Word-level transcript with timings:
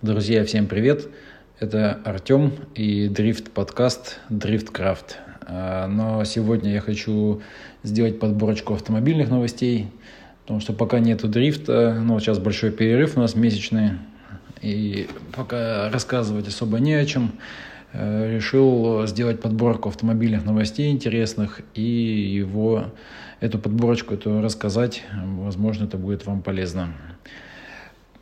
Друзья, 0.00 0.44
всем 0.44 0.68
привет! 0.68 1.08
Это 1.58 1.98
Артем 2.04 2.52
и 2.76 3.08
дрифт 3.08 3.50
подкаст 3.50 4.20
Дрифткрафт. 4.28 5.18
Но 5.48 6.22
сегодня 6.22 6.72
я 6.72 6.80
хочу 6.80 7.42
сделать 7.82 8.20
подборочку 8.20 8.74
автомобильных 8.74 9.28
новостей, 9.28 9.88
потому 10.42 10.60
что 10.60 10.72
пока 10.72 11.00
нету 11.00 11.26
дрифта, 11.26 12.00
ну 12.00 12.20
сейчас 12.20 12.38
большой 12.38 12.70
перерыв 12.70 13.16
у 13.16 13.20
нас 13.20 13.34
месячный, 13.34 13.94
и 14.62 15.08
пока 15.34 15.90
рассказывать 15.90 16.46
особо 16.46 16.78
не 16.78 16.94
о 16.94 17.04
чем. 17.04 17.32
Э, 17.92 18.36
решил 18.36 19.04
сделать 19.08 19.40
подборку 19.40 19.88
автомобильных 19.88 20.44
новостей 20.44 20.92
интересных 20.92 21.60
и 21.74 21.82
его, 21.82 22.84
эту 23.40 23.58
подборочку 23.58 24.14
эту 24.14 24.42
рассказать. 24.42 25.02
Возможно, 25.40 25.86
это 25.86 25.96
будет 25.96 26.24
вам 26.24 26.42
полезно. 26.42 26.94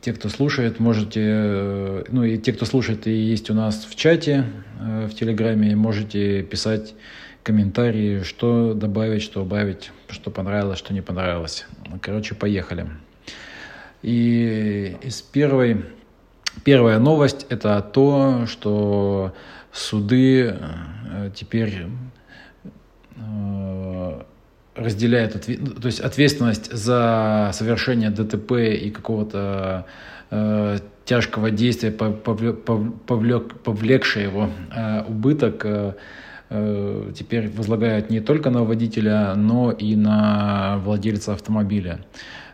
Те, 0.01 0.13
кто 0.13 0.29
слушает, 0.29 0.79
можете, 0.79 1.21
э, 1.23 2.03
ну 2.09 2.23
и 2.23 2.37
те, 2.37 2.53
кто 2.53 2.65
слушает 2.65 3.07
и 3.07 3.11
есть 3.11 3.49
у 3.49 3.53
нас 3.53 3.85
в 3.85 3.95
чате, 3.95 4.45
э, 4.79 5.07
в 5.07 5.15
Телеграме, 5.15 5.75
можете 5.75 6.43
писать 6.43 6.93
комментарии, 7.43 8.23
что 8.23 8.73
добавить, 8.73 9.23
что 9.23 9.41
убавить, 9.41 9.91
что 10.09 10.31
понравилось, 10.31 10.79
что 10.79 10.93
не 10.93 11.01
понравилось. 11.01 11.65
Короче, 12.01 12.35
поехали. 12.35 12.87
И 14.03 14.95
из 15.01 15.21
первой, 15.21 15.85
первая 16.63 16.99
новость– 16.99 17.45
это 17.49 17.81
то, 17.81 18.45
что 18.47 19.33
суды 19.71 20.55
э, 20.59 21.31
теперь 21.33 21.87
разделяет, 24.77 25.33
то 25.81 25.85
есть 25.87 25.99
ответственность 25.99 26.71
за 26.71 27.51
совершение 27.53 28.09
ДТП 28.09 28.51
и 28.53 28.89
какого-то 28.91 29.85
э, 30.29 30.77
тяжкого 31.05 31.51
действия, 31.51 31.91
повлек, 31.91 32.63
повлек, 32.63 33.53
повлекшее 33.61 34.25
его 34.25 34.49
э, 34.75 35.03
убыток, 35.07 35.65
э, 35.65 35.93
э, 36.49 37.11
теперь 37.15 37.49
возлагают 37.49 38.09
не 38.09 38.19
только 38.19 38.49
на 38.49 38.63
водителя, 38.63 39.33
но 39.35 39.71
и 39.71 39.95
на 39.95 40.77
владельца 40.83 41.33
автомобиля. 41.33 41.99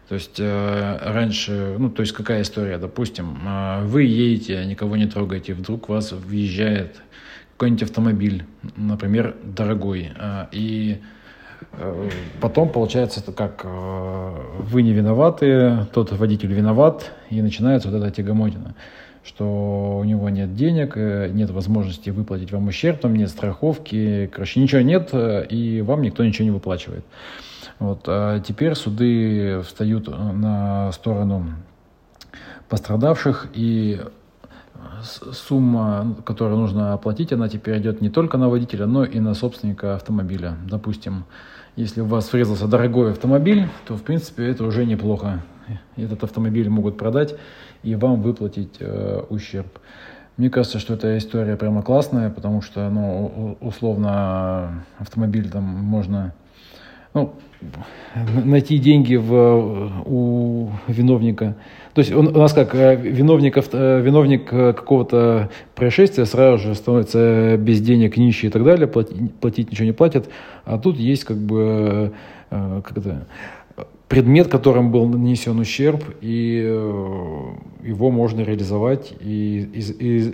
То 0.07 0.15
есть 0.15 0.39
э, 0.39 0.97
раньше, 1.01 1.75
ну 1.79 1.89
то 1.89 2.01
есть 2.01 2.13
какая 2.13 2.43
история, 2.43 2.77
допустим, 2.77 3.37
э, 3.45 3.83
вы 3.85 4.03
едете, 4.03 4.63
никого 4.65 4.95
не 4.95 5.07
трогаете, 5.07 5.53
вдруг 5.53 5.89
вас 5.89 6.11
въезжает 6.11 7.01
какой-нибудь 7.53 7.83
автомобиль, 7.83 8.45
например, 8.75 9.35
дорогой, 9.43 10.11
э, 10.15 10.45
и 10.51 10.97
потом 12.41 12.69
получается 12.69 13.19
это 13.19 13.31
как 13.31 13.61
э, 13.63 14.35
вы 14.59 14.81
не 14.81 14.93
виноваты, 14.93 15.85
тот 15.93 16.11
водитель 16.11 16.51
виноват, 16.53 17.11
и 17.29 17.41
начинается 17.41 17.89
вот 17.89 17.97
эта 17.97 18.11
тягомотина, 18.11 18.75
что 19.23 19.99
у 19.99 20.03
него 20.03 20.29
нет 20.29 20.55
денег, 20.55 20.93
э, 20.95 21.29
нет 21.31 21.49
возможности 21.51 22.09
выплатить 22.09 22.51
вам 22.51 22.67
ущерб, 22.67 22.99
там 22.99 23.15
нет 23.15 23.29
страховки, 23.29 24.29
короче, 24.33 24.59
ничего 24.59 24.81
нет, 24.81 25.09
и 25.13 25.83
вам 25.85 26.01
никто 26.01 26.23
ничего 26.23 26.45
не 26.45 26.51
выплачивает. 26.51 27.05
Вот. 27.79 28.03
А 28.07 28.39
теперь 28.39 28.75
суды 28.75 29.61
встают 29.61 30.07
на 30.07 30.91
сторону 30.91 31.47
пострадавших, 32.69 33.49
и 33.53 34.01
сумма, 35.03 36.15
которую 36.25 36.57
нужно 36.57 36.93
оплатить, 36.93 37.33
она 37.33 37.49
теперь 37.49 37.79
идет 37.79 38.01
не 38.01 38.09
только 38.09 38.37
на 38.37 38.49
водителя, 38.49 38.85
но 38.85 39.03
и 39.03 39.19
на 39.19 39.33
собственника 39.33 39.95
автомобиля. 39.95 40.57
Допустим, 40.69 41.25
если 41.75 42.01
у 42.01 42.05
вас 42.05 42.31
врезался 42.31 42.67
дорогой 42.67 43.11
автомобиль, 43.11 43.67
то, 43.87 43.95
в 43.95 44.03
принципе, 44.03 44.47
это 44.47 44.63
уже 44.63 44.85
неплохо. 44.85 45.43
Этот 45.95 46.23
автомобиль 46.23 46.69
могут 46.69 46.97
продать 46.97 47.35
и 47.83 47.95
вам 47.95 48.21
выплатить 48.21 48.77
э, 48.79 49.23
ущерб. 49.29 49.79
Мне 50.37 50.49
кажется, 50.49 50.79
что 50.79 50.95
эта 50.95 51.17
история 51.17 51.55
прямо 51.55 51.83
классная, 51.83 52.29
потому 52.29 52.61
что, 52.61 52.89
ну, 52.89 53.57
условно, 53.61 54.83
автомобиль 54.97 55.49
там 55.49 55.63
можно, 55.63 56.33
ну, 57.13 57.35
найти 58.45 58.77
деньги 58.77 59.15
в, 59.15 60.03
у 60.05 60.69
виновника. 60.87 61.55
То 61.93 61.99
есть 61.99 62.11
он, 62.11 62.27
у 62.27 62.39
нас 62.39 62.53
как 62.53 62.73
э, 62.73 62.95
виновник, 62.95 63.57
э, 63.57 64.01
виновник 64.01 64.49
какого-то 64.49 65.49
происшествия 65.75 66.25
сразу 66.25 66.63
же 66.63 66.75
становится 66.75 67.55
без 67.57 67.81
денег, 67.81 68.17
нищий 68.17 68.47
и 68.47 68.49
так 68.49 68.63
далее, 68.63 68.87
платить, 68.87 69.33
платить 69.35 69.71
ничего 69.71 69.85
не 69.85 69.91
платят. 69.91 70.27
А 70.65 70.79
тут 70.79 70.97
есть 70.97 71.23
как 71.23 71.37
бы 71.37 72.13
э, 72.49 72.81
как 72.83 72.97
это, 72.97 73.27
предмет, 74.07 74.47
которым 74.47 74.91
был 74.91 75.07
нанесен 75.07 75.59
ущерб, 75.59 76.03
и 76.21 76.57
его 77.83 78.11
можно 78.11 78.41
реализовать, 78.41 79.11
и 79.19 79.67
из, 79.73 79.89
из, 79.89 80.33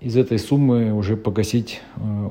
из 0.00 0.16
этой 0.16 0.38
суммы 0.38 0.92
уже 0.92 1.16
погасить 1.16 1.80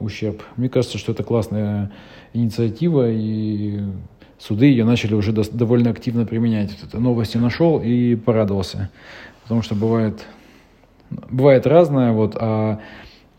ущерб. 0.02 0.44
Мне 0.56 0.70
кажется, 0.70 1.00
что 1.00 1.14
это 1.14 1.24
классная 1.24 1.92
инициатива, 2.34 3.10
и 3.10 3.80
суды 4.40 4.68
ее 4.68 4.86
начали 4.86 5.14
уже 5.14 5.32
до, 5.32 5.44
довольно 5.50 5.90
активно 5.90 6.26
применять. 6.26 6.72
Вот 6.72 6.90
это 6.90 7.00
новости 7.00 7.38
нашел 7.38 7.82
и 7.82 8.16
порадовался. 8.16 8.90
Потому 9.44 9.62
что 9.62 9.76
бывает, 9.76 10.26
бывает 11.10 11.66
разное, 11.66 12.12
вот, 12.12 12.36
а 12.40 12.80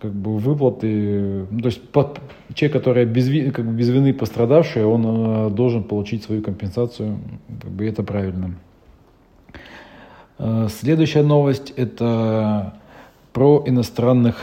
как 0.01 0.13
бы 0.13 0.39
выплаты, 0.39 1.47
ну, 1.51 1.61
то 1.61 1.67
есть 1.67 1.89
под, 1.89 2.21
человек, 2.55 2.73
который 2.73 3.05
без, 3.05 3.53
как 3.53 3.67
бы 3.67 3.73
без 3.73 3.89
вины 3.89 4.15
пострадавший, 4.15 4.85
он 4.85 5.05
э, 5.07 5.51
должен 5.51 5.83
получить 5.83 6.23
свою 6.23 6.41
компенсацию, 6.41 7.19
как 7.61 7.71
бы 7.71 7.85
это 7.85 8.03
правильно. 8.05 8.55
Э, 10.39 10.69
следующая 10.71 11.23
новость 11.23 11.73
это 11.77 12.75
про 13.33 13.65
иностранных 13.67 14.37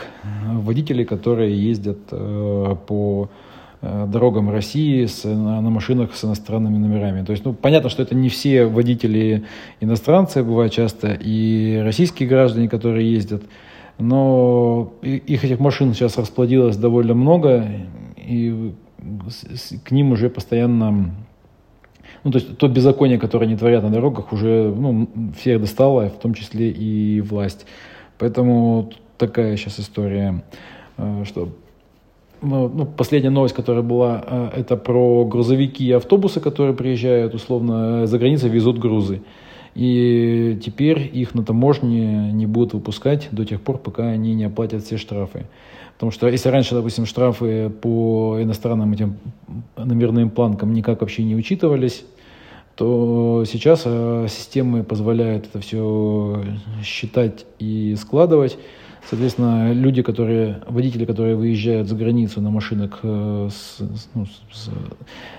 водителей, 0.44 1.04
которые 1.04 1.56
ездят 1.56 1.98
э, 2.10 2.76
по 2.86 3.30
дорогам 4.06 4.50
России 4.50 5.06
с, 5.06 5.24
на, 5.24 5.60
на 5.60 5.70
машинах 5.70 6.14
с 6.14 6.24
иностранными 6.24 6.78
номерами. 6.78 7.24
То 7.24 7.32
есть, 7.32 7.44
ну, 7.44 7.52
понятно, 7.52 7.88
что 7.88 8.02
это 8.02 8.14
не 8.14 8.28
все 8.28 8.66
водители 8.66 9.44
иностранцы, 9.80 10.42
бывают 10.42 10.72
часто 10.72 11.12
и 11.12 11.78
российские 11.84 12.28
граждане, 12.28 12.68
которые 12.68 13.12
ездят, 13.12 13.42
но 13.98 14.92
их 15.02 15.44
этих 15.44 15.58
машин 15.58 15.94
сейчас 15.94 16.18
расплодилось 16.18 16.76
довольно 16.76 17.14
много, 17.14 17.66
и 18.16 18.74
к 19.84 19.90
ним 19.90 20.12
уже 20.12 20.28
постоянно 20.28 21.14
ну, 22.24 22.32
то 22.32 22.38
есть 22.38 22.58
то 22.58 22.66
беззаконие, 22.66 23.18
которое 23.20 23.46
они 23.46 23.56
творят 23.56 23.84
на 23.84 23.90
дорогах, 23.90 24.32
уже 24.32 24.74
ну, 24.76 25.08
всех 25.38 25.60
достало, 25.60 26.08
в 26.08 26.18
том 26.18 26.34
числе 26.34 26.70
и 26.70 27.20
власть. 27.20 27.66
Поэтому 28.18 28.90
такая 29.16 29.56
сейчас 29.56 29.78
история, 29.78 30.42
э, 30.96 31.22
что 31.24 31.50
ну, 32.42 32.68
ну, 32.68 32.86
последняя 32.86 33.30
новость, 33.30 33.54
которая 33.54 33.82
была, 33.82 34.24
э, 34.26 34.50
это 34.60 34.76
про 34.76 35.24
грузовики 35.24 35.86
и 35.86 35.92
автобусы, 35.92 36.40
которые 36.40 36.74
приезжают, 36.74 37.34
условно, 37.34 38.02
э, 38.02 38.06
за 38.06 38.18
границей 38.18 38.50
везут 38.50 38.78
грузы. 38.78 39.22
И 39.74 40.58
теперь 40.64 41.10
их 41.12 41.34
на 41.34 41.44
таможне 41.44 42.32
не 42.32 42.46
будут 42.46 42.74
выпускать 42.74 43.28
до 43.30 43.44
тех 43.44 43.60
пор, 43.60 43.78
пока 43.78 44.08
они 44.08 44.34
не 44.34 44.44
оплатят 44.44 44.84
все 44.84 44.96
штрафы. 44.96 45.46
Потому 45.94 46.12
что 46.12 46.28
если 46.28 46.48
раньше, 46.48 46.74
допустим, 46.74 47.06
штрафы 47.06 47.70
по 47.70 48.38
иностранным 48.40 48.92
этим 48.92 49.16
номерным 49.76 50.30
планкам 50.30 50.72
никак 50.72 51.00
вообще 51.00 51.24
не 51.24 51.34
учитывались, 51.34 52.04
то 52.76 53.44
сейчас 53.46 53.82
э, 53.86 54.26
системы 54.28 54.84
позволяют 54.84 55.46
это 55.46 55.60
все 55.60 56.44
считать 56.84 57.46
и 57.58 57.96
складывать. 57.98 58.58
Соответственно, 59.08 59.72
люди, 59.72 60.02
которые, 60.02 60.62
водители, 60.66 61.04
которые 61.04 61.36
выезжают 61.36 61.88
за 61.88 61.94
границу 61.94 62.40
на 62.40 62.50
машинах 62.50 63.00
э, 63.02 63.48
с, 63.50 63.78
ну, 64.14 64.26
с 64.52 64.68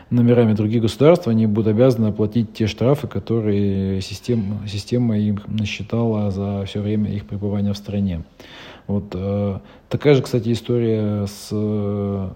номерами 0.09 0.53
других 0.53 0.81
государств, 0.81 1.27
они 1.27 1.45
будут 1.47 1.67
обязаны 1.67 2.07
оплатить 2.07 2.53
те 2.53 2.65
штрафы, 2.65 3.07
которые 3.07 4.01
система, 4.01 4.67
система 4.67 5.19
им 5.19 5.39
насчитала 5.47 6.31
за 6.31 6.63
все 6.65 6.81
время 6.81 7.11
их 7.13 7.25
пребывания 7.25 7.73
в 7.73 7.77
стране. 7.77 8.23
Вот, 8.87 9.11
э, 9.13 9.59
такая 9.89 10.15
же, 10.15 10.23
кстати, 10.23 10.51
история 10.53 11.27
с 11.27 11.49
э, 11.51 12.29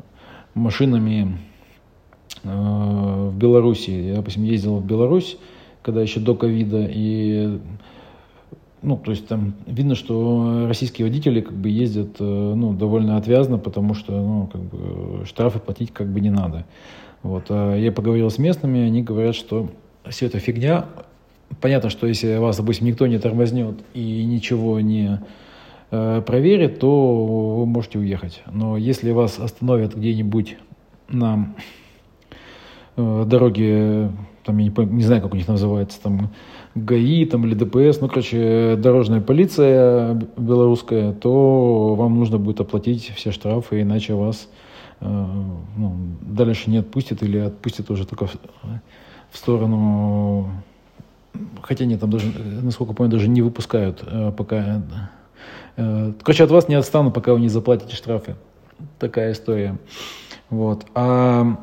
машинами 0.54 1.40
в 2.44 3.34
Беларуси. 3.36 3.90
Я, 3.92 4.16
допустим, 4.16 4.44
ездил 4.44 4.78
в 4.78 4.86
Беларусь, 4.86 5.38
когда 5.82 6.02
еще 6.02 6.20
до 6.20 6.36
ковида, 6.36 6.88
и 6.90 7.60
ну, 8.82 8.98
то 8.98 9.12
есть 9.12 9.28
там 9.28 9.54
видно, 9.68 9.94
что 9.94 10.66
российские 10.68 11.08
водители 11.08 11.42
как 11.42 11.54
бы 11.54 11.70
ездят 11.70 12.16
э, 12.20 12.24
ну, 12.24 12.74
довольно 12.74 13.18
отвязно, 13.18 13.60
потому 13.60 13.94
что 13.94 14.12
ну, 14.12 14.50
как 14.52 14.62
бы 14.62 15.26
штрафы 15.26 15.60
платить 15.60 15.92
как 15.94 16.08
бы 16.08 16.20
не 16.20 16.32
надо. 16.32 16.66
Вот. 17.22 17.46
А 17.50 17.76
я 17.76 17.92
поговорил 17.92 18.30
с 18.32 18.40
местными, 18.40 18.80
они 18.80 19.04
говорят, 19.04 19.36
что 19.36 19.70
все 20.10 20.26
это 20.26 20.40
фигня. 20.40 20.86
Понятно, 21.60 21.92
что 21.92 22.08
если 22.08 22.38
вас, 22.38 22.58
допустим, 22.58 22.88
никто 22.88 23.06
не 23.06 23.20
тормознет 23.20 23.76
и 23.94 24.24
ничего 24.24 24.80
не 24.80 25.20
э, 25.92 26.24
проверит, 26.26 26.80
то 26.80 27.58
вы 27.60 27.66
можете 27.68 28.00
уехать. 28.00 28.42
Но 28.52 28.78
если 28.78 29.12
вас 29.12 29.38
остановят 29.38 29.96
где-нибудь 29.96 30.58
на 31.08 31.54
э, 32.96 33.26
дороге 33.28 34.12
там, 34.44 34.58
я 34.58 34.70
не, 34.70 34.86
не 34.86 35.04
знаю, 35.04 35.22
как 35.22 35.34
у 35.34 35.36
них 35.36 35.48
называется, 35.48 36.02
там, 36.02 36.30
ГАИ 36.76 37.26
там, 37.26 37.46
или 37.46 37.54
ДПС, 37.54 38.00
ну, 38.02 38.08
короче, 38.08 38.76
дорожная 38.78 39.22
полиция 39.22 40.16
белорусская, 40.38 41.14
то 41.14 41.96
вам 41.96 42.18
нужно 42.18 42.38
будет 42.38 42.60
оплатить 42.62 43.12
все 43.16 43.32
штрафы, 43.32 43.82
иначе 43.82 44.14
вас 44.14 44.50
э, 45.00 45.06
ну, 45.78 45.96
дальше 46.22 46.70
не 46.70 46.78
отпустят 46.78 47.24
или 47.24 47.38
отпустят 47.38 47.90
уже 47.90 48.06
только 48.06 48.28
в, 48.28 48.36
в 49.32 49.38
сторону... 49.38 50.50
Хотя 51.62 51.86
нет, 51.86 52.02
там 52.02 52.10
даже, 52.10 52.28
насколько 52.62 52.94
помню, 52.94 53.12
даже 53.12 53.28
не 53.30 53.42
выпускают 53.42 54.04
э, 54.06 54.32
пока... 54.36 54.82
Короче, 55.76 56.44
от 56.44 56.52
вас 56.52 56.68
не 56.68 56.76
отстану, 56.76 57.12
пока 57.12 57.34
вы 57.34 57.40
не 57.40 57.48
заплатите 57.48 57.96
штрафы. 57.96 58.36
Такая 59.00 59.32
история. 59.32 59.80
Вот. 60.50 60.86
А 60.94 61.58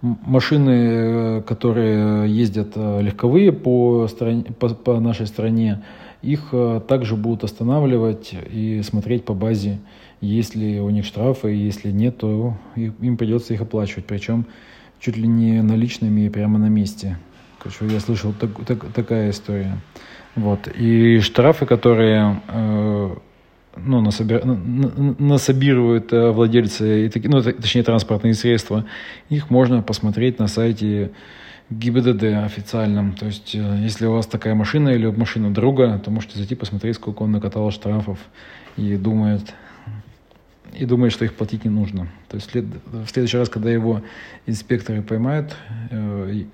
машины, 0.00 0.70
э, 0.70 1.42
которые 1.42 2.30
ездят 2.30 2.72
э, 2.76 3.02
легковые 3.02 3.52
по, 3.52 4.06
стране, 4.08 4.44
по, 4.44 4.68
по 4.68 5.00
нашей 5.00 5.26
стране, 5.26 5.82
их 6.22 6.48
э, 6.52 6.80
также 6.86 7.16
будут 7.16 7.44
останавливать 7.44 8.34
и 8.50 8.82
смотреть 8.82 9.24
по 9.24 9.34
базе, 9.34 9.78
есть 10.20 10.54
ли 10.54 10.80
у 10.80 10.90
них 10.90 11.04
штрафы, 11.04 11.50
если 11.50 11.90
нет, 11.90 12.18
то 12.18 12.56
им 12.76 13.16
придется 13.16 13.54
их 13.54 13.60
оплачивать, 13.60 14.06
причем 14.06 14.46
чуть 15.00 15.16
ли 15.16 15.28
не 15.28 15.62
наличными 15.62 16.28
прямо 16.28 16.58
на 16.58 16.68
месте. 16.68 17.18
Короче, 17.58 17.86
я 17.92 18.00
слышал 18.00 18.32
так, 18.32 18.50
так, 18.66 18.92
такая 18.92 19.30
история. 19.30 19.78
Вот. 20.34 20.68
И 20.68 21.20
штрафы, 21.20 21.66
которые 21.66 22.40
ну, 23.76 24.00
насобир, 24.00 24.44
насобируют 24.44 26.12
э, 26.12 26.30
владельцы, 26.30 27.10
ну, 27.24 27.42
точнее, 27.42 27.82
транспортные 27.82 28.34
средства, 28.34 28.84
их 29.28 29.50
можно 29.50 29.82
посмотреть 29.82 30.38
на 30.38 30.48
сайте 30.48 31.12
ГИБДД 31.70 32.44
официальном. 32.44 33.12
То 33.12 33.26
есть, 33.26 33.54
э, 33.54 33.78
если 33.82 34.06
у 34.06 34.12
вас 34.12 34.26
такая 34.26 34.54
машина 34.54 34.90
или 34.90 35.06
машина 35.06 35.52
друга, 35.52 36.00
то 36.04 36.10
можете 36.10 36.38
зайти 36.38 36.54
посмотреть, 36.54 36.96
сколько 36.96 37.22
он 37.22 37.32
накатал 37.32 37.70
штрафов 37.70 38.18
и 38.76 38.96
думает, 38.96 39.54
и 40.72 40.84
думает, 40.84 41.12
что 41.12 41.24
их 41.24 41.34
платить 41.34 41.64
не 41.64 41.70
нужно. 41.70 42.08
То 42.28 42.36
есть 42.36 42.52
в 42.54 43.08
следующий 43.08 43.38
раз, 43.38 43.48
когда 43.48 43.70
его 43.70 44.02
инспекторы 44.46 45.02
поймают, 45.02 45.54
э, 45.90 46.44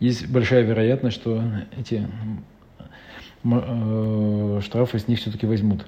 есть 0.00 0.28
большая 0.28 0.62
вероятность, 0.62 1.16
что 1.16 1.42
эти 1.78 2.06
штрафы 4.62 4.98
с 4.98 5.06
них 5.06 5.20
все-таки 5.20 5.46
возьмут. 5.46 5.86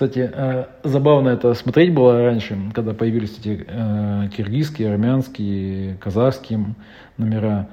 Кстати, 0.00 0.30
э, 0.32 0.64
забавно 0.82 1.28
это 1.28 1.52
смотреть 1.52 1.92
было 1.92 2.22
раньше, 2.22 2.58
когда 2.72 2.94
появились 2.94 3.36
эти 3.38 3.66
э, 3.68 4.28
киргизские, 4.34 4.92
армянские, 4.92 5.98
казахские 5.98 6.74
номера. 7.18 7.68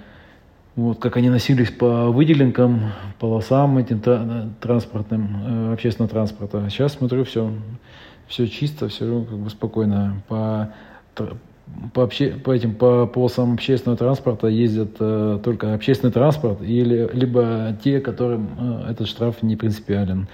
Вот, 0.75 0.99
как 0.99 1.15
они 1.15 1.29
носились 1.29 1.71
по 1.71 2.11
выделенкам, 2.11 2.91
полосам 3.17 3.77
этим 3.77 4.01
транспортным, 4.59 5.69
э, 5.69 5.73
общественного 5.75 6.11
транспорта. 6.11 6.69
Сейчас 6.69 6.95
смотрю, 6.95 7.23
все, 7.23 7.49
все 8.27 8.45
чисто, 8.49 8.89
все 8.89 9.23
как 9.23 9.37
бы 9.37 9.49
спокойно. 9.49 10.21
По, 10.27 10.73
по, 11.93 12.03
обще, 12.03 12.31
по 12.31 12.51
этим 12.51 12.75
по 12.75 13.07
полосам 13.07 13.53
общественного 13.53 13.97
транспорта 13.97 14.47
ездят 14.47 14.97
э, 14.99 15.39
только 15.41 15.73
общественный 15.73 16.11
транспорт 16.11 16.61
или 16.61 17.09
либо 17.13 17.77
те, 17.81 18.01
которым 18.01 18.49
э, 18.57 18.91
этот 18.91 19.07
штраф 19.07 19.41
не 19.43 19.55
принципиален. 19.55 20.27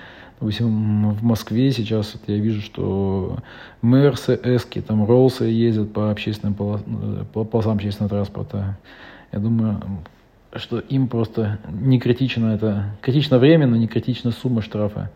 В 0.44 1.24
Москве 1.24 1.72
сейчас 1.72 2.16
вот 2.16 2.24
я 2.28 2.38
вижу, 2.38 2.62
что 2.62 3.38
Мерсы, 3.82 4.38
Эски, 4.44 4.82
там 4.82 5.06
Роллсы 5.06 5.46
ездят 5.46 5.94
по 5.94 6.12
общественным 6.12 6.54
полосам, 6.54 7.26
по 7.32 7.46
полосам 7.46 7.76
общественного 7.76 8.10
транспорта. 8.10 8.78
Я 9.32 9.40
думаю, 9.40 9.82
что 10.56 10.80
им 10.80 11.08
просто 11.08 11.60
не 11.72 11.98
критично 11.98 12.48
это, 12.48 12.96
критично 13.02 13.40
время, 13.40 13.68
но 13.68 13.78
не 13.78 13.88
критична 13.88 14.32
сумма 14.32 14.62
штрафа. 14.62 15.12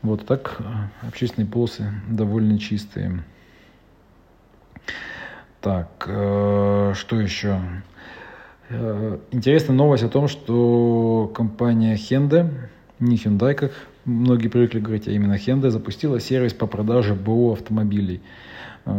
Вот 0.00 0.24
так 0.26 0.56
э, 0.60 1.08
общественные 1.08 1.48
полосы 1.48 1.92
довольно 2.08 2.56
чистые. 2.56 3.24
Так, 5.60 6.04
э, 6.06 6.92
что 6.94 7.20
еще? 7.20 7.58
Э, 8.68 9.18
интересная 9.32 9.74
новость 9.74 10.04
о 10.04 10.08
том, 10.08 10.28
что 10.28 11.32
компания 11.34 11.96
Hyundai, 11.96 12.48
не 13.00 13.16
Hyundai, 13.16 13.54
как 13.54 13.72
многие 14.04 14.48
привыкли 14.48 14.80
говорить, 14.80 15.08
а 15.08 15.12
именно 15.12 15.34
Hyundai 15.34 15.70
запустила 15.70 16.20
сервис 16.20 16.52
по 16.52 16.66
продаже 16.66 17.14
БУ 17.14 17.52
автомобилей. 17.52 18.20
Э, 18.84 18.90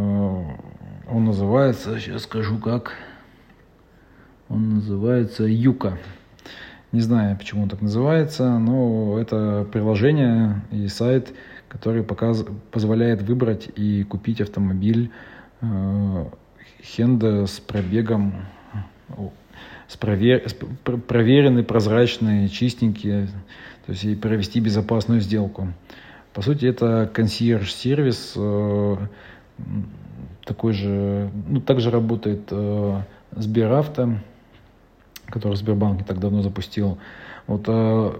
он 1.09 1.25
называется, 1.25 1.99
сейчас 1.99 2.23
скажу 2.23 2.57
как, 2.57 2.93
он 4.49 4.75
называется 4.75 5.43
Юка. 5.43 5.97
Не 6.91 7.01
знаю, 7.01 7.37
почему 7.37 7.63
он 7.63 7.69
так 7.69 7.81
называется, 7.81 8.59
но 8.59 9.19
это 9.19 9.67
приложение 9.71 10.61
и 10.71 10.87
сайт, 10.87 11.33
который 11.67 12.03
показ... 12.03 12.45
позволяет 12.71 13.23
выбрать 13.23 13.69
и 13.75 14.03
купить 14.03 14.41
автомобиль 14.41 15.11
э, 15.61 16.25
Hyundai 16.81 17.47
с 17.47 17.59
пробегом, 17.59 18.33
с 19.87 19.97
провер... 19.97 20.47
с 20.49 20.53
проверенный, 20.53 21.63
прозрачный, 21.63 22.49
чистенький, 22.49 23.27
то 23.85 23.91
есть 23.91 24.03
и 24.03 24.15
провести 24.15 24.59
безопасную 24.59 25.21
сделку. 25.21 25.73
По 26.33 26.41
сути, 26.41 26.65
это 26.65 27.09
консьерж-сервис, 27.13 28.33
э, 28.35 28.97
такой 30.45 30.73
же, 30.73 31.29
ну, 31.47 31.61
также 31.61 31.91
работает 31.91 32.47
э, 32.49 33.01
Сберавто, 33.31 34.19
который 35.27 35.55
Сбербанк 35.55 35.99
не 35.99 36.03
так 36.03 36.19
давно 36.19 36.41
запустил. 36.41 36.97
Вот, 37.45 37.65
э, 37.67 38.13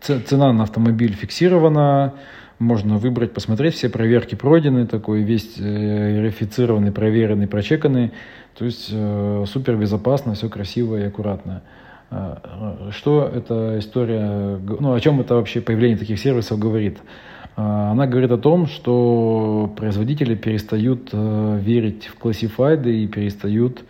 цена 0.00 0.52
на 0.52 0.64
автомобиль 0.64 1.14
фиксирована, 1.14 2.14
можно 2.62 2.98
выбрать, 2.98 3.32
посмотреть, 3.32 3.74
все 3.74 3.88
проверки 3.88 4.34
пройдены, 4.34 4.86
такой 4.86 5.22
весь 5.22 5.58
верифицированный, 5.58 6.92
проверенный, 6.92 7.46
прочеканный. 7.46 8.12
То 8.56 8.64
есть 8.64 8.88
супер 9.50 9.76
безопасно, 9.76 10.34
все 10.34 10.48
красиво 10.48 10.96
и 10.96 11.02
аккуратно. 11.02 11.62
А, 12.14 12.90
что 12.90 13.30
эта 13.34 13.78
история, 13.78 14.58
ну 14.58 14.92
о 14.92 15.00
чем 15.00 15.20
это 15.20 15.34
вообще 15.34 15.62
появление 15.62 15.96
таких 15.96 16.18
сервисов 16.18 16.58
говорит? 16.58 16.98
А, 17.56 17.92
она 17.92 18.06
говорит 18.06 18.30
о 18.30 18.36
том, 18.38 18.66
что 18.66 19.72
производители 19.76 20.34
перестают 20.34 21.08
э, 21.12 21.58
верить 21.62 22.06
в 22.06 22.16
классифайды 22.16 23.02
и 23.02 23.06
перестают 23.06 23.80
э, 23.80 23.82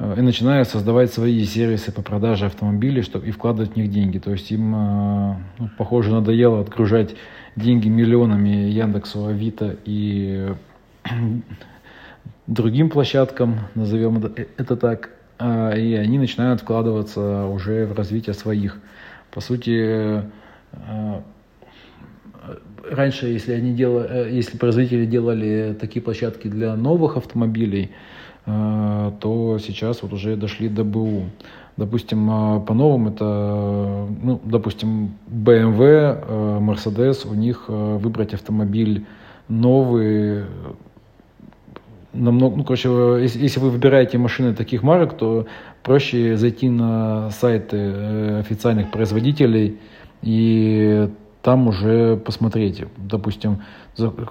и 0.00 0.20
начинают 0.22 0.68
создавать 0.68 1.12
свои 1.12 1.44
сервисы 1.44 1.92
по 1.92 2.00
продаже 2.02 2.46
автомобилей 2.46 3.02
чтобы, 3.02 3.28
и 3.28 3.30
вкладывать 3.30 3.72
в 3.72 3.76
них 3.76 3.90
деньги. 3.90 4.18
То 4.18 4.32
есть 4.32 4.50
им, 4.50 4.74
э, 4.74 5.36
ну, 5.58 5.70
похоже, 5.76 6.10
надоело 6.10 6.60
отгружать 6.60 7.16
деньги 7.54 7.88
миллионами 7.88 8.70
Яндексу, 8.70 9.26
Авито 9.26 9.76
и 9.84 10.54
другим 12.46 12.88
площадкам, 12.88 13.60
назовем 13.74 14.24
это 14.56 14.76
так, 14.76 15.10
а, 15.38 15.72
и 15.72 15.94
они 15.94 16.18
начинают 16.18 16.62
вкладываться 16.62 17.44
уже 17.46 17.86
в 17.86 17.94
развитие 17.94 18.34
своих. 18.34 18.78
По 19.30 19.40
сути, 19.40 20.22
раньше, 22.88 23.26
если, 23.26 23.52
они 23.52 23.72
делали, 23.72 24.08
э, 24.08 24.30
если 24.30 24.56
производители 24.56 25.04
делали 25.04 25.76
такие 25.78 26.02
площадки 26.02 26.48
для 26.48 26.74
новых 26.76 27.16
автомобилей, 27.16 27.90
то 29.20 29.58
сейчас 29.58 30.02
вот 30.02 30.12
уже 30.12 30.36
дошли 30.36 30.68
до 30.68 30.84
БУ. 30.84 31.24
Допустим, 31.76 32.26
по 32.66 32.74
новым 32.74 33.08
это, 33.08 34.06
ну, 34.22 34.40
допустим, 34.44 35.14
BMW, 35.28 36.60
Mercedes, 36.60 37.26
у 37.26 37.34
них 37.34 37.64
выбрать 37.68 38.34
автомобиль 38.34 39.06
новый 39.48 40.44
намного, 42.12 42.56
ну, 42.56 42.64
короче, 42.64 42.88
если, 43.22 43.40
если 43.40 43.60
вы 43.60 43.70
выбираете 43.70 44.18
машины 44.18 44.54
таких 44.54 44.82
марок, 44.82 45.16
то 45.16 45.46
проще 45.82 46.36
зайти 46.36 46.68
на 46.68 47.30
сайты 47.30 47.76
э, 47.76 48.40
официальных 48.40 48.90
производителей 48.90 49.78
и 50.22 51.08
там 51.42 51.68
уже 51.68 52.16
посмотреть. 52.16 52.84
Допустим, 52.96 53.62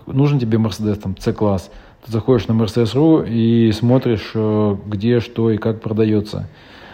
нужен 0.05 0.39
тебе 0.39 0.57
Mercedes, 0.57 0.95
там, 0.95 1.15
C-класс. 1.17 1.71
Ты 2.05 2.11
заходишь 2.11 2.47
на 2.47 2.53
Mercedes.ru 2.53 3.27
и 3.29 3.71
смотришь, 3.71 4.31
э, 4.33 4.77
где, 4.87 5.19
что 5.19 5.51
и 5.51 5.57
как 5.57 5.81
продается. 5.81 6.47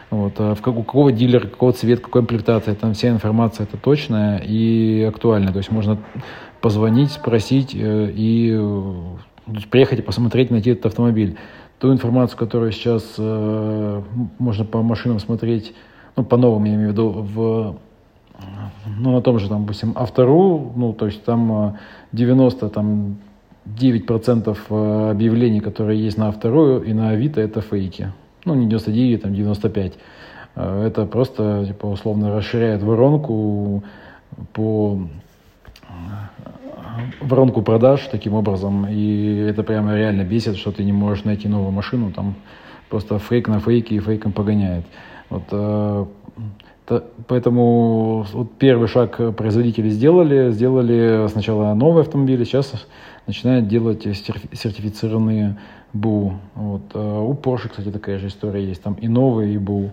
Вот, 0.10 0.34
а 0.38 0.56
в 0.56 0.62
как, 0.62 0.76
у 0.76 0.84
какого 0.84 1.12
дилера, 1.12 1.48
какого 1.48 1.74
цвета, 1.74 2.02
какой 2.02 2.22
комплектации, 2.22 2.74
там 2.74 2.94
вся 2.94 3.10
информация 3.10 3.66
это 3.66 3.78
точная 3.78 4.38
и 4.38 5.04
актуальная. 5.04 5.52
То 5.52 5.58
есть 5.58 5.72
можно 5.72 5.98
позвонить, 6.62 7.12
спросить 7.12 7.76
э, 7.76 8.12
и 8.16 8.60
приехать 9.70 10.00
и 10.00 10.02
посмотреть, 10.02 10.52
найти 10.52 10.72
этот 10.72 10.88
автомобиль. 10.88 11.38
Ту 11.80 11.92
информацию, 11.92 12.38
которую 12.38 12.72
сейчас 12.72 13.16
э, 13.18 14.02
можно 14.40 14.66
по 14.66 14.82
машинам 14.82 15.20
смотреть, 15.20 15.74
ну, 16.16 16.24
по 16.24 16.38
новым, 16.38 16.64
я 16.64 16.76
имею 16.76 16.90
в 16.90 16.92
виду, 16.94 17.10
в, 17.10 17.78
ну, 18.98 19.12
на 19.12 19.22
том 19.22 19.40
же, 19.40 19.50
там, 19.50 19.64
допустим, 19.64 19.94
Автору, 19.96 20.72
ну, 20.76 20.94
то 20.94 21.06
есть 21.06 21.24
там 21.24 21.78
90, 22.12 22.66
э, 22.66 22.70
там, 22.70 23.18
9% 23.66 24.58
э, 24.70 25.12
объявлений, 25.12 25.60
которые 25.60 26.04
есть 26.04 26.18
на 26.18 26.28
Автору 26.28 26.80
и 26.80 26.94
на 26.94 27.10
Авито, 27.10 27.42
это 27.42 27.62
фейки. 27.62 28.12
ну, 28.46 28.54
не 28.54 28.68
99, 28.68 29.22
там 29.24 29.34
95. 29.34 29.94
Э, 30.56 30.86
это 30.86 31.06
просто, 31.06 31.66
типа, 31.68 31.88
условно 31.88 32.36
расширяет 32.36 32.84
воронку 32.84 33.84
по 34.54 35.00
воронку 37.20 37.62
продаж 37.62 38.08
таким 38.12 38.34
образом, 38.34 38.88
и 38.88 39.38
это 39.50 39.64
прямо 39.64 39.96
реально 39.96 40.24
бесит, 40.24 40.58
что 40.58 40.72
ты 40.72 40.84
не 40.84 40.94
можешь 40.94 41.24
найти 41.26 41.48
новую 41.48 41.72
машину, 41.72 42.12
там 42.12 42.36
просто 42.90 43.20
фейк 43.20 43.48
на 43.48 43.60
фейке 43.60 43.96
и 43.96 44.00
фейком 44.00 44.32
погоняет. 44.32 44.86
Вот, 45.30 45.44
э, 45.52 46.06
то, 46.86 47.04
поэтому 47.28 48.26
вот 48.32 48.54
первый 48.60 48.88
шаг 48.88 49.36
производители 49.36 49.90
сделали, 49.90 50.52
сделали 50.52 51.28
сначала 51.30 51.74
новые 51.74 52.02
автомобили, 52.02 52.44
сейчас 52.44 52.88
начинают 53.28 53.68
делать 53.68 54.04
сертифицированные 54.04 55.58
БУ. 55.94 56.40
Вот, 56.56 56.82
э, 56.94 57.00
у 57.00 57.34
Porsche, 57.34 57.70
кстати, 57.70 57.90
такая 57.90 58.20
же 58.20 58.28
история 58.28 58.66
есть, 58.66 58.84
там 58.84 58.96
и 58.96 59.08
новые, 59.08 59.56
и 59.56 59.58
БУ. 59.58 59.92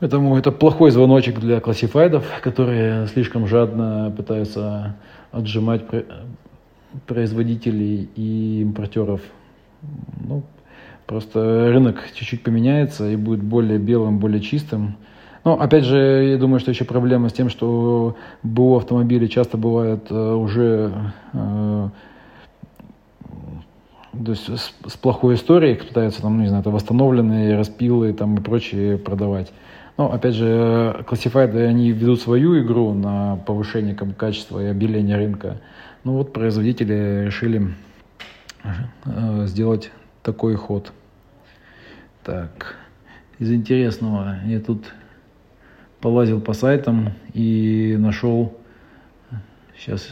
Поэтому 0.00 0.36
это 0.36 0.50
плохой 0.50 0.90
звоночек 0.90 1.38
для 1.40 1.60
классифайдов, 1.60 2.24
которые 2.42 3.06
слишком 3.08 3.46
жадно 3.46 4.12
пытаются 4.16 4.96
отжимать 5.30 5.82
производителей 7.06 8.08
и 8.16 8.62
импортеров. 8.62 9.20
Ну, 10.26 10.42
просто 11.06 11.70
рынок 11.70 12.02
чуть-чуть 12.14 12.42
поменяется 12.42 13.10
и 13.10 13.16
будет 13.16 13.42
более 13.42 13.78
белым, 13.78 14.18
более 14.18 14.40
чистым. 14.40 14.96
Но, 15.44 15.60
опять 15.60 15.84
же, 15.84 15.96
я 15.96 16.38
думаю, 16.38 16.60
что 16.60 16.70
еще 16.70 16.84
проблема 16.84 17.28
с 17.28 17.32
тем, 17.32 17.48
что 17.48 18.16
БУ 18.42 18.76
автомобили 18.76 19.26
часто 19.26 19.56
бывают 19.56 20.10
э, 20.10 20.32
уже 20.34 20.92
э, 21.32 21.88
то 24.12 24.32
есть 24.32 24.48
с, 24.48 24.72
с 24.86 24.96
плохой 24.96 25.34
историей, 25.34 25.74
пытаются 25.74 26.22
там, 26.22 26.36
ну, 26.36 26.42
не 26.42 26.48
знаю, 26.48 26.62
это 26.62 26.70
восстановленные 26.70 27.56
распилы 27.56 28.12
там 28.12 28.36
и 28.36 28.40
прочее 28.40 28.98
продавать. 28.98 29.52
Но, 29.96 30.12
опять 30.12 30.34
же, 30.34 31.04
классифайды, 31.06 31.60
они 31.60 31.92
ведут 31.92 32.20
свою 32.20 32.60
игру 32.60 32.92
на 32.92 33.36
повышение 33.36 33.94
качества 33.94 34.60
и 34.60 34.66
обеления 34.66 35.16
рынка. 35.16 35.60
Ну 36.04 36.14
вот 36.14 36.32
производители 36.32 37.26
решили 37.26 37.74
э, 38.64 39.46
сделать 39.46 39.90
такой 40.22 40.54
ход. 40.54 40.92
Так, 42.24 42.76
из 43.38 43.52
интересного 43.52 44.38
я 44.46 44.60
тут 44.60 44.84
полазил 46.00 46.40
по 46.40 46.52
сайтам 46.52 47.12
и 47.34 47.96
нашел, 47.98 48.58
сейчас 49.76 50.08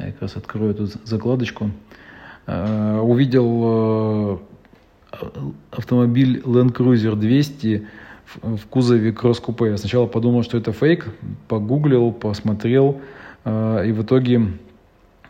я 0.00 0.12
как 0.12 0.22
раз 0.22 0.36
открою 0.36 0.70
эту 0.70 0.86
закладочку, 0.86 1.66
э, 1.66 1.70
увидел 2.46 4.40
э, 5.12 5.54
автомобиль 5.70 6.40
Land 6.44 6.72
Cruiser 6.72 7.16
200 7.16 7.86
в 8.42 8.66
кузове 8.66 9.12
кросс-купе. 9.12 9.70
Я 9.70 9.76
сначала 9.76 10.06
подумал, 10.06 10.42
что 10.42 10.58
это 10.58 10.72
фейк, 10.72 11.06
погуглил, 11.48 12.12
посмотрел, 12.12 13.00
э, 13.44 13.84
и 13.86 13.92
в 13.92 14.02
итоге 14.02 14.42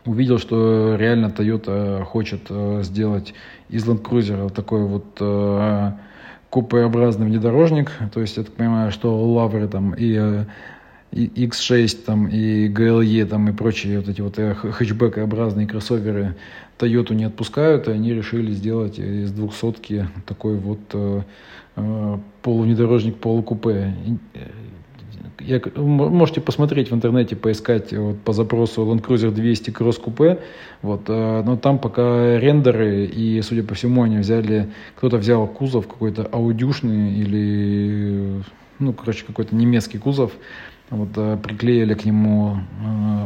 увидел, 0.05 0.37
что 0.37 0.95
реально 0.95 1.27
Toyota 1.27 2.03
хочет 2.03 2.41
э, 2.49 2.81
сделать 2.83 3.33
из 3.69 3.85
Land 3.85 4.01
Cruiser 4.01 4.49
такой 4.51 4.85
вот 4.85 5.17
э, 5.19 5.91
купеобразный 6.49 7.25
внедорожник. 7.25 7.91
То 8.13 8.21
есть 8.21 8.37
я 8.37 8.43
так 8.43 8.53
понимаю, 8.53 8.91
что 8.91 9.17
лавры 9.33 9.67
там 9.67 9.93
и 9.97 10.45
и 11.11 11.47
X6 11.47 12.03
там, 12.05 12.27
и 12.27 12.67
GLE 12.67 13.25
там, 13.25 13.47
и 13.47 13.53
прочие 13.53 13.99
вот 13.99 14.09
эти 14.09 14.19
вот 14.19 14.35
хэтчбекообразные 14.35 15.65
кроссоверы 15.65 16.35
Toyota 16.77 17.13
не 17.15 17.25
отпускают, 17.25 17.87
и 17.87 17.91
они 17.91 18.13
решили 18.13 18.51
сделать 18.51 18.99
из 18.99 19.31
двухсотки 19.31 20.07
такой 20.25 20.57
вот 20.57 20.79
Э, 21.75 22.17
полувнедорожник, 22.41 23.17
полукупе. 23.17 23.93
Э, 24.33 24.39
я, 25.39 25.61
можете 25.75 26.39
посмотреть 26.39 26.89
в 26.89 26.95
интернете, 26.95 27.35
поискать 27.35 27.91
вот, 27.91 28.19
по 28.21 28.31
запросу 28.31 28.83
Land 28.83 29.05
Cruiser 29.05 29.31
200 29.31 29.71
Cross 29.71 30.01
Coupe. 30.01 30.39
Вот, 30.81 31.01
э, 31.07 31.43
но 31.45 31.57
там 31.57 31.79
пока 31.79 32.39
рендеры, 32.39 33.05
и, 33.05 33.41
судя 33.41 33.63
по 33.63 33.75
всему, 33.75 34.03
они 34.03 34.17
взяли, 34.17 34.69
кто-то 34.95 35.17
взял 35.17 35.47
кузов 35.47 35.87
какой-то 35.87 36.23
аудюшный 36.31 37.13
или, 37.13 38.41
ну, 38.79 38.93
короче, 38.93 39.25
какой-то 39.25 39.53
немецкий 39.53 39.97
кузов. 39.97 40.31
Вот, 40.91 41.09
приклеили 41.41 41.95
к 41.95 42.05
нему 42.05 42.57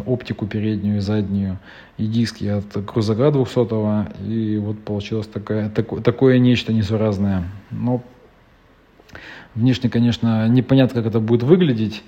оптику 0.06 0.48
переднюю 0.48 0.98
и 0.98 1.00
заднюю 1.02 1.60
и 1.98 2.08
диски 2.08 2.46
от 2.46 2.66
крузака 2.86 3.32
200 3.32 4.30
и 4.30 4.58
вот 4.58 4.80
получилось 4.80 5.28
такое, 5.28 5.70
такое, 5.70 6.02
такое 6.02 6.40
нечто 6.40 6.72
несуразное. 6.72 7.44
Но 7.70 8.02
Внешне, 9.56 9.90
конечно, 9.90 10.48
непонятно, 10.48 11.02
как 11.02 11.10
это 11.10 11.20
будет 11.20 11.44
выглядеть. 11.44 12.04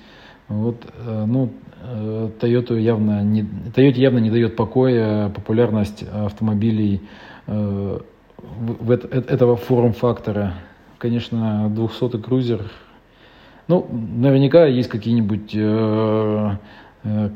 Вот, 0.48 0.86
э, 1.05 1.25
ну, 1.27 1.51
э, 1.81 2.29
Toyota 2.39 2.79
явно 2.79 3.24
не, 3.24 3.41
Toyota 3.41 3.98
явно 3.98 4.20
не 4.20 4.29
дает 4.29 4.55
покоя 4.55 5.29
популярность 5.29 6.03
автомобилей 6.03 7.01
э, 7.48 8.00
в, 8.38 8.86
в, 8.86 8.91
этого 8.91 9.55
форм-фактора. 9.55 10.53
Конечно, 11.00 11.72
200-й 11.75 12.22
крузер. 12.22 12.62
Ну, 13.72 13.88
наверняка 13.90 14.66
есть 14.66 14.90
какие-нибудь 14.90 15.51
э, 15.54 16.58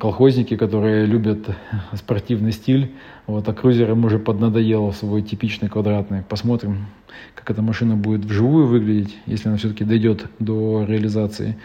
колхозники, 0.01 0.57
которые 0.57 1.05
любят 1.05 1.47
спортивный 1.93 2.51
стиль. 2.51 2.91
Вот, 3.25 3.47
а 3.47 3.53
крузер 3.53 3.91
им 3.91 4.03
уже 4.03 4.19
поднадоело 4.19 4.91
свой 4.91 5.21
типичный 5.21 5.69
квадратный. 5.69 6.23
Посмотрим, 6.23 6.87
как 7.35 7.51
эта 7.51 7.61
машина 7.61 7.95
будет 7.95 8.25
вживую 8.25 8.67
выглядеть, 8.67 9.15
если 9.25 9.47
она 9.47 9.57
все-таки 9.57 9.85
дойдет 9.85 10.25
до 10.39 10.83
реализации. 10.83 11.55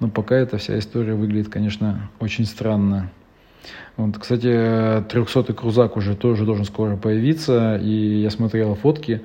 Но 0.00 0.08
пока 0.08 0.34
эта 0.34 0.58
вся 0.58 0.76
история 0.76 1.14
выглядит, 1.14 1.48
конечно, 1.48 2.10
очень 2.18 2.46
странно. 2.46 3.10
Вот, 3.96 4.18
кстати, 4.18 4.48
300-й 4.48 5.54
крузак 5.54 5.96
уже 5.96 6.16
тоже 6.16 6.44
должен 6.44 6.64
скоро 6.64 6.96
появиться, 6.96 7.76
и 7.76 8.22
я 8.22 8.30
смотрел 8.30 8.74
фотки. 8.74 9.20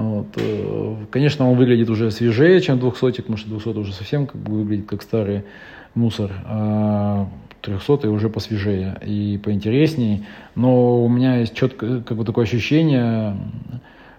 Вот, 0.00 0.28
э, 0.36 0.96
конечно, 1.10 1.50
он 1.50 1.58
выглядит 1.58 1.90
уже 1.90 2.10
свежее, 2.10 2.60
чем 2.60 2.78
200 2.78 3.20
потому 3.20 3.36
что 3.36 3.50
200 3.50 3.68
уже 3.78 3.92
совсем 3.92 4.26
как 4.26 4.40
бы 4.40 4.52
выглядит 4.54 4.86
как 4.86 5.02
старый 5.02 5.44
мусор. 5.94 6.32
А 6.46 7.28
300 7.60 8.08
уже 8.10 8.30
посвежее 8.30 8.98
и 9.04 9.38
поинтересней. 9.42 10.24
Но 10.54 11.04
у 11.04 11.08
меня 11.08 11.36
есть 11.36 11.54
четко 11.54 12.00
как 12.00 12.16
бы 12.16 12.24
такое 12.24 12.44
ощущение, 12.44 13.36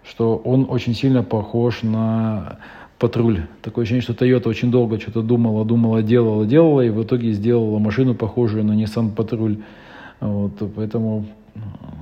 что 0.07 0.35
он 0.35 0.67
очень 0.69 0.93
сильно 0.93 1.23
похож 1.23 1.81
на 1.81 2.59
патруль. 2.99 3.47
Такое 3.63 3.83
ощущение, 3.83 4.03
что 4.03 4.13
Toyota 4.13 4.47
очень 4.49 4.69
долго 4.69 4.99
что-то 4.99 5.23
думала, 5.23 5.65
думала, 5.65 6.03
делала, 6.03 6.45
делала, 6.45 6.81
и 6.81 6.91
в 6.91 7.01
итоге 7.01 7.31
сделала 7.31 7.79
машину 7.79 8.13
похожую 8.13 8.63
на 8.63 8.73
Nissan 8.73 9.15
патруль. 9.15 9.57
Вот, 10.19 10.51
поэтому 10.75 11.25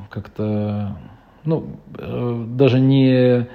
как-то, 0.10 0.98
ну, 1.46 1.68
э, 1.98 2.46
даже 2.58 2.82
не 2.82 3.48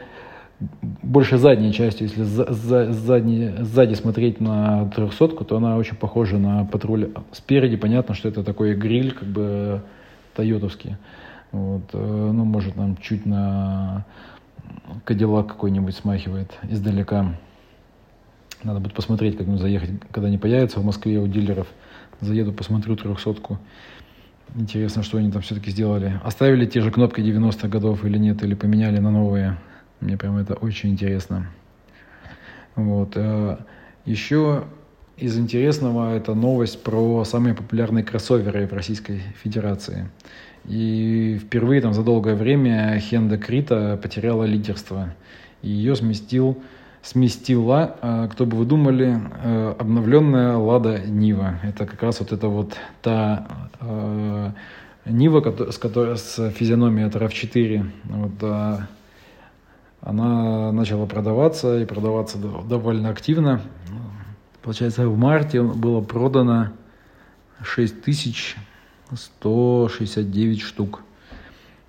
больше 1.02 1.38
задней 1.38 1.72
частью, 1.72 2.08
если 2.08 2.22
за, 2.22 2.52
за, 2.52 2.92
задней, 2.92 3.62
сзади 3.62 3.94
смотреть 3.94 4.40
на 4.40 4.88
трехсотку, 4.90 5.44
то 5.44 5.56
она 5.56 5.76
очень 5.76 5.96
похожа 5.96 6.38
на 6.38 6.64
патруль. 6.64 7.10
Спереди 7.32 7.76
понятно, 7.76 8.14
что 8.14 8.28
это 8.28 8.42
такой 8.42 8.74
гриль, 8.74 9.12
как 9.12 9.28
бы 9.28 9.82
тойотовский. 10.34 10.96
Вот, 11.52 11.82
э, 11.92 12.30
ну, 12.32 12.44
может, 12.44 12.76
нам 12.76 12.96
чуть 12.96 13.26
на 13.26 14.04
Кадиллак 15.04 15.48
какой-нибудь 15.48 15.94
смахивает 15.94 16.52
издалека. 16.68 17.36
Надо 18.62 18.80
будет 18.80 18.94
посмотреть, 18.94 19.36
как 19.36 19.46
ему 19.46 19.58
заехать, 19.58 19.90
когда 20.10 20.28
они 20.28 20.38
появятся 20.38 20.80
в 20.80 20.84
Москве 20.84 21.18
у 21.18 21.26
дилеров. 21.26 21.68
Заеду, 22.20 22.52
посмотрю 22.52 22.96
трехсотку. 22.96 23.58
Интересно, 24.54 25.02
что 25.02 25.18
они 25.18 25.30
там 25.30 25.42
все-таки 25.42 25.70
сделали. 25.70 26.20
Оставили 26.22 26.64
те 26.64 26.80
же 26.80 26.90
кнопки 26.90 27.20
90-х 27.20 27.68
годов 27.68 28.04
или 28.04 28.18
нет, 28.18 28.42
или 28.42 28.54
поменяли 28.54 28.98
на 28.98 29.10
новые. 29.10 29.58
Мне 30.00 30.16
прям 30.16 30.36
это 30.36 30.54
очень 30.54 30.90
интересно. 30.90 31.46
Вот. 32.76 33.12
Э, 33.16 33.56
Еще 34.04 34.64
из 35.16 35.38
интересного 35.38 36.14
это 36.14 36.34
новость 36.34 36.82
про 36.82 37.24
самые 37.24 37.54
популярные 37.54 38.04
кроссоверы 38.04 38.66
в 38.66 38.72
Российской 38.72 39.22
Федерации. 39.42 40.10
И 40.66 41.38
впервые 41.42 41.80
там 41.80 41.94
за 41.94 42.02
долгое 42.02 42.34
время 42.34 42.98
Хенда 42.98 43.38
Крита 43.38 43.98
потеряла 44.02 44.44
лидерство. 44.44 45.14
И 45.62 45.68
ее 45.70 45.94
сместил, 45.94 46.62
сместила, 47.02 47.96
э, 48.02 48.28
кто 48.32 48.44
бы 48.44 48.56
вы 48.56 48.64
думали, 48.64 49.20
э, 49.42 49.74
обновленная 49.78 50.56
Лада 50.56 50.98
Нива. 50.98 51.60
Это 51.62 51.86
как 51.86 52.02
раз 52.02 52.20
вот 52.20 52.32
это 52.32 52.48
вот 52.48 52.76
та 53.02 53.46
Нива, 55.06 55.70
с, 55.70 55.78
которой, 55.78 56.16
с 56.16 56.50
физиономией 56.50 57.06
от 57.06 57.14
RAV4. 57.14 57.90
Вот, 58.04 58.32
она 60.04 60.70
начала 60.70 61.06
продаваться 61.06 61.80
и 61.80 61.86
продаваться 61.86 62.36
довольно 62.36 63.08
активно. 63.08 63.62
Получается, 64.62 65.08
в 65.08 65.16
марте 65.16 65.62
было 65.62 66.02
продано 66.02 66.68
6169 67.62 70.60
штук. 70.60 71.00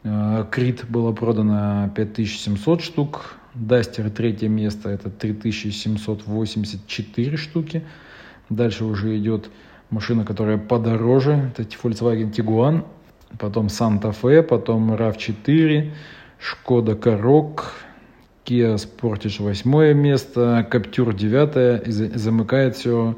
Э, 0.04 0.46
Крит 0.50 0.86
было 0.88 1.12
продано 1.12 1.92
5700 1.94 2.82
штук, 2.82 3.36
Дастер 3.54 4.10
третье 4.10 4.48
место, 4.48 4.88
это 4.90 5.10
3784 5.10 7.38
штуки. 7.38 7.84
Дальше 8.50 8.86
уже 8.86 9.18
идет 9.18 9.50
машина, 9.90 10.24
которая 10.24 10.58
подороже, 10.58 11.52
это 11.52 11.64
Volkswagen 11.64 12.32
Tiguan, 12.32 12.86
потом 13.38 13.68
Santa 13.68 14.16
Fe, 14.22 14.42
потом 14.42 14.94
RAV4, 14.94 15.92
Шкода 16.40 16.96
Корок, 16.96 17.85
Kia 18.46 18.76
Sportage 18.76 19.42
восьмое 19.42 19.94
место, 19.96 20.68
Captur 20.72 21.16
девятое, 21.16 21.82
замыкает 21.86 22.76
все 22.76 23.18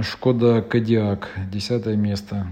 Шкода 0.00 0.62
Кодиак, 0.62 1.28
десятое 1.52 1.96
место. 1.96 2.46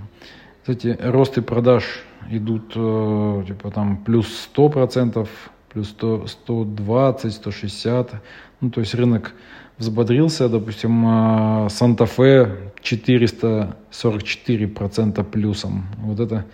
Кстати, 0.60 0.98
росты 1.00 1.40
продаж 1.40 1.84
идут 2.30 2.72
э, 2.76 3.44
типа 3.48 3.70
там 3.70 3.96
плюс 4.04 4.28
100 4.28 4.68
процентов, 4.68 5.28
плюс 5.70 5.88
100, 5.88 6.26
120, 6.26 7.32
160. 7.32 8.12
Ну, 8.60 8.70
то 8.70 8.80
есть 8.80 8.94
рынок 8.94 9.32
взбодрился, 9.78 10.50
допустим, 10.50 11.68
Санта-Фе 11.70 12.72
444 12.82 14.68
процента 14.68 15.24
плюсом. 15.24 15.86
Вот 15.96 16.20
это 16.20 16.44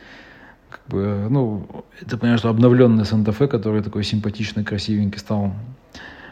бы, 0.88 1.26
ну, 1.30 1.66
это, 2.00 2.16
понятно, 2.18 2.38
что 2.38 2.48
обновленный 2.50 3.04
Санта-Фе, 3.04 3.48
который 3.48 3.82
такой 3.82 4.04
симпатичный, 4.04 4.64
красивенький 4.64 5.18
стал. 5.18 5.52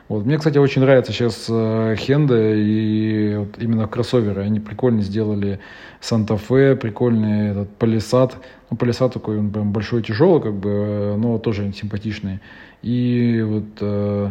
Вот. 0.08 0.24
Мне, 0.24 0.38
кстати, 0.38 0.58
очень 0.58 0.82
нравится 0.82 1.12
сейчас 1.12 1.46
Хенда 1.46 2.54
и 2.54 3.36
вот 3.36 3.58
именно 3.58 3.88
кроссоверы. 3.88 4.42
Они 4.42 4.60
прикольно 4.60 5.02
сделали 5.02 5.58
Санта-Фе, 6.00 6.76
прикольный 6.76 7.48
этот 7.48 7.76
Палисад. 7.76 8.36
Ну, 8.70 8.76
Палисад 8.76 9.12
такой, 9.14 9.38
он 9.38 9.50
прям 9.50 9.72
большой, 9.72 10.02
тяжелый, 10.02 10.40
как 10.40 10.54
бы, 10.54 11.16
но 11.18 11.38
тоже 11.38 11.72
симпатичный. 11.72 12.40
И 12.82 13.42
вот 13.44 13.64
э, 13.80 14.30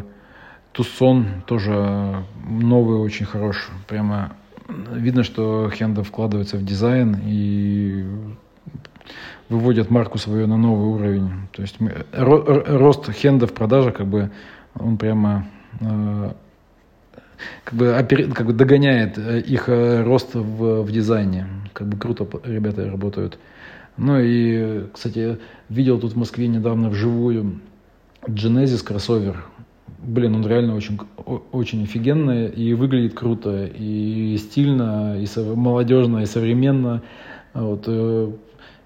Тусон 0.72 1.26
тоже 1.46 2.24
новый, 2.48 2.98
очень 3.00 3.26
хороший. 3.26 3.72
Прямо 3.88 4.34
видно, 4.94 5.24
что 5.24 5.70
Хенда 5.74 6.04
вкладывается 6.04 6.58
в 6.58 6.64
дизайн 6.64 7.20
и 7.26 8.06
выводят 9.50 9.90
марку 9.90 10.18
свою 10.18 10.48
на 10.48 10.58
новый 10.58 10.88
уровень. 10.88 11.32
То 11.52 11.62
есть 11.62 11.80
мы, 11.80 12.06
рост 12.14 13.12
Хенда 13.12 13.48
в 13.48 13.54
продажах, 13.54 13.96
как 13.96 14.08
бы, 14.08 14.32
он 14.76 14.98
прямо 14.98 15.46
Э, 15.82 16.32
как 17.64 17.74
бы, 17.74 17.98
опер, 17.98 18.32
как 18.32 18.48
бы 18.48 18.54
догоняет 18.54 19.18
э, 19.18 19.42
их 19.42 19.68
э, 19.68 20.04
рост 20.04 20.36
в, 20.36 20.82
в 20.84 20.92
дизайне. 20.92 21.48
Как 21.74 21.88
бы 21.88 21.98
круто 21.98 22.28
ребята 22.44 22.90
работают. 22.90 23.38
Ну 23.98 24.20
и, 24.20 24.88
кстати, 24.94 25.38
видел 25.70 26.00
тут 26.00 26.14
в 26.14 26.18
Москве 26.18 26.48
недавно 26.48 26.90
вживую 26.90 27.60
Genesis 28.28 28.84
кроссовер. 28.84 29.44
Блин, 30.00 30.36
он 30.36 30.48
реально 30.48 30.76
очень, 30.76 31.00
очень 31.52 31.84
офигенный 31.84 32.48
и 32.50 32.74
выглядит 32.74 33.14
круто, 33.14 33.66
и 33.66 34.38
стильно, 34.38 35.18
и 35.18 35.28
молодежно, 35.56 36.20
и 36.20 36.26
современно. 36.26 37.02
Вот, 37.54 37.88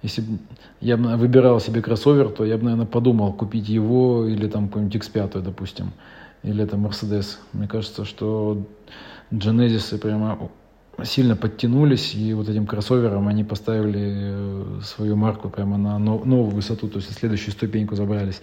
если 0.01 0.21
бы 0.21 0.37
я 0.81 0.97
выбирал 0.97 1.59
себе 1.59 1.81
кроссовер, 1.81 2.29
то 2.29 2.45
я 2.45 2.57
бы, 2.57 2.63
наверное, 2.63 2.85
подумал 2.85 3.33
купить 3.33 3.67
его 3.69 4.25
или 4.25 4.47
там 4.47 4.67
какой-нибудь 4.67 4.95
X5, 4.95 5.41
допустим 5.41 5.91
или 6.43 6.63
это 6.63 6.77
Mercedes. 6.77 7.37
Мне 7.53 7.67
кажется, 7.67 8.05
что 8.05 8.65
Genesis 9.31 9.97
прямо 9.97 10.49
сильно 11.03 11.35
подтянулись, 11.35 12.13
и 12.13 12.33
вот 12.33 12.49
этим 12.49 12.65
кроссовером 12.65 13.27
они 13.27 13.43
поставили 13.43 14.01
э, 14.01 14.81
свою 14.83 15.15
марку 15.15 15.49
прямо 15.49 15.77
на 15.77 15.97
новую 15.97 16.49
высоту, 16.49 16.89
то 16.89 16.97
есть 16.97 17.13
следующую 17.13 17.51
ступеньку 17.51 17.95
забрались. 17.95 18.41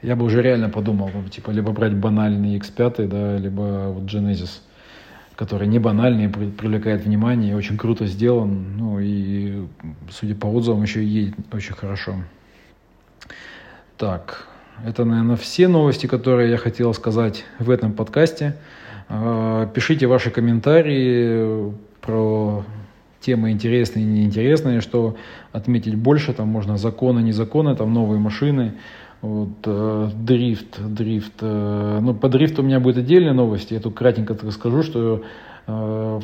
Я 0.00 0.16
бы 0.16 0.24
уже 0.24 0.40
реально 0.40 0.70
подумал, 0.70 1.10
ну, 1.12 1.28
типа, 1.28 1.50
либо 1.50 1.72
брать 1.72 1.94
банальный 1.94 2.56
X5, 2.56 3.08
да, 3.08 3.36
либо 3.36 3.92
вот 3.92 4.04
Genesis, 4.04 4.60
который 5.38 5.68
не 5.68 5.78
банальный, 5.78 6.28
привлекает 6.28 7.04
внимание, 7.04 7.54
очень 7.54 7.78
круто 7.78 8.06
сделан, 8.06 8.76
ну 8.76 8.98
и, 8.98 9.68
судя 10.10 10.34
по 10.34 10.46
отзывам, 10.46 10.82
еще 10.82 11.04
едет 11.04 11.36
очень 11.52 11.74
хорошо. 11.74 12.16
Так, 13.96 14.48
это, 14.84 15.04
наверное, 15.04 15.36
все 15.36 15.68
новости, 15.68 16.08
которые 16.08 16.50
я 16.50 16.56
хотел 16.56 16.92
сказать 16.92 17.44
в 17.60 17.70
этом 17.70 17.92
подкасте. 17.92 18.56
А, 19.08 19.66
пишите 19.66 20.08
ваши 20.08 20.30
комментарии 20.30 21.72
про 22.00 22.64
темы 23.20 23.52
интересные 23.52 24.04
и 24.04 24.08
неинтересные, 24.08 24.80
что 24.80 25.16
отметить 25.52 25.94
больше, 25.94 26.32
там 26.32 26.48
можно 26.48 26.76
законы, 26.78 27.20
незаконы, 27.20 27.76
там 27.76 27.94
новые 27.94 28.18
машины, 28.18 28.74
вот, 29.20 29.48
э, 29.64 30.10
дрифт, 30.14 30.80
дрифт. 30.80 31.34
Э, 31.40 31.98
ну, 32.00 32.14
по 32.14 32.28
дрифту 32.28 32.62
у 32.62 32.64
меня 32.64 32.80
будет 32.80 32.98
отдельная 32.98 33.32
новость, 33.32 33.70
я 33.70 33.80
тут 33.80 33.94
кратенько 33.94 34.36
расскажу, 34.40 34.82
что 34.82 35.22
э, 35.66 36.20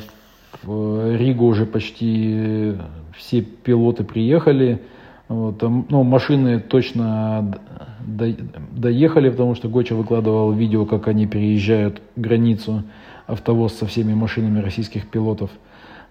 в 0.63 1.15
Ригу 1.17 1.45
уже 1.45 1.65
почти 1.65 2.75
все 3.15 3.41
пилоты 3.41 4.03
приехали, 4.03 4.81
вот, 5.27 5.61
ну, 5.61 6.03
машины 6.03 6.59
точно 6.59 7.59
доехали, 8.05 9.29
потому 9.29 9.55
что 9.55 9.67
Гоча 9.69 9.95
выкладывал 9.95 10.51
видео, 10.51 10.85
как 10.85 11.07
они 11.07 11.25
переезжают 11.25 12.01
границу, 12.15 12.83
автовоз 13.25 13.73
со 13.73 13.87
всеми 13.87 14.13
машинами 14.13 14.59
российских 14.59 15.09
пилотов. 15.09 15.49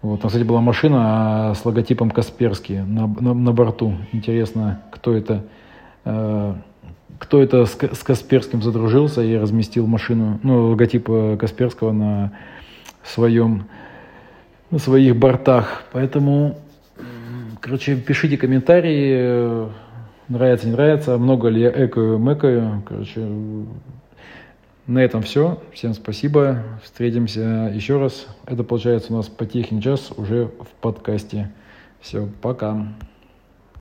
Вот, 0.02 0.20
там, 0.20 0.28
кстати, 0.28 0.44
была 0.44 0.60
машина 0.60 1.50
а, 1.50 1.54
с 1.54 1.64
логотипом 1.64 2.10
Касперский 2.10 2.80
на, 2.80 3.06
на, 3.06 3.32
на 3.32 3.52
борту. 3.52 3.94
Интересно, 4.12 4.82
кто 4.90 5.14
это, 5.14 5.44
э, 6.04 6.54
кто 7.18 7.42
это 7.42 7.66
с, 7.66 7.76
с 7.76 8.02
Касперским 8.02 8.62
задружился 8.62 9.22
и 9.22 9.36
разместил 9.36 9.86
машину, 9.86 10.38
ну, 10.42 10.70
логотип 10.70 11.08
Касперского 11.38 11.92
на 11.92 12.32
своем, 13.02 13.66
на 14.70 14.78
своих 14.78 15.16
бортах. 15.16 15.84
Поэтому 15.92 16.56
Короче, 17.64 17.96
пишите 17.96 18.36
комментарии, 18.36 19.70
нравится, 20.28 20.66
не 20.66 20.74
нравится, 20.74 21.16
много 21.16 21.48
ли 21.48 21.62
я 21.62 21.86
экаю, 21.86 22.18
мэкаю. 22.18 22.82
Короче, 22.86 23.26
на 24.86 24.98
этом 24.98 25.22
все. 25.22 25.62
Всем 25.72 25.94
спасибо. 25.94 26.62
Встретимся 26.82 27.72
еще 27.74 27.98
раз. 27.98 28.26
Это 28.44 28.64
получается 28.64 29.14
у 29.14 29.16
нас 29.16 29.28
по 29.28 29.46
час 29.46 30.12
уже 30.14 30.50
в 30.60 30.68
подкасте. 30.82 31.52
Все, 32.02 32.28
пока. 32.42 32.86